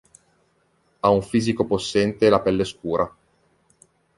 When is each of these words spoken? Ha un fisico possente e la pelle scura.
Ha 1.01 1.09
un 1.11 1.21
fisico 1.21 1.63
possente 1.67 2.25
e 2.25 2.29
la 2.29 2.41
pelle 2.41 2.63
scura. 2.65 3.07